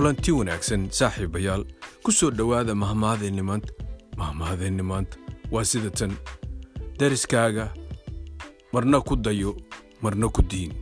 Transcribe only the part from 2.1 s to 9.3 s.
soo dhowaada mahmaadeenni maanta mahmaadeenni maanta waa sida tan dariskaaga marna ku